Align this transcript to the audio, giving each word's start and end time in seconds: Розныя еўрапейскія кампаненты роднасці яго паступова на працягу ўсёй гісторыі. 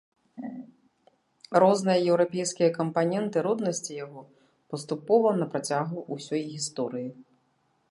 Розныя 1.63 1.99
еўрапейскія 2.13 2.69
кампаненты 2.79 3.37
роднасці 3.49 3.93
яго 4.05 4.21
паступова 4.73 5.29
на 5.43 5.51
працягу 5.55 5.97
ўсёй 6.19 6.43
гісторыі. 6.53 7.09